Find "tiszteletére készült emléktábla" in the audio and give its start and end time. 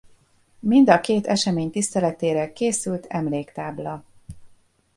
1.71-4.03